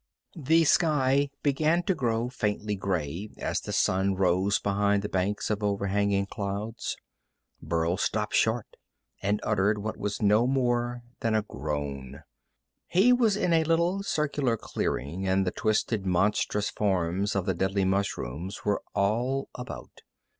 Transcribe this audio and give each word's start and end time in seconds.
The 0.35 0.63
sky 0.63 1.29
began 1.43 1.83
to 1.83 1.93
grow 1.93 2.27
faintly 2.27 2.73
gray 2.75 3.29
as 3.37 3.61
the 3.61 3.71
sun 3.71 4.15
rose 4.15 4.57
behind 4.57 5.03
the 5.03 5.09
banks 5.09 5.51
of 5.51 5.61
overhanging 5.61 6.25
clouds. 6.25 6.97
Burl 7.61 7.97
stopped 7.97 8.33
short 8.33 8.65
and 9.21 9.39
uttered 9.43 9.77
what 9.77 9.97
was 9.97 10.19
no 10.19 10.47
more 10.47 11.03
than 11.19 11.35
a 11.35 11.43
groan. 11.43 12.23
He 12.87 13.13
was 13.13 13.37
in 13.37 13.53
a 13.53 13.63
little 13.63 14.01
circular 14.01 14.57
clearing, 14.57 15.27
and 15.27 15.45
the 15.45 15.51
twisted, 15.51 16.03
monstrous 16.03 16.71
forms 16.71 17.35
of 17.35 17.45
the 17.45 17.53
deadly 17.53 17.85
mushrooms 17.85 18.65
were 18.65 18.81
all 18.95 19.49
about. 19.53 20.01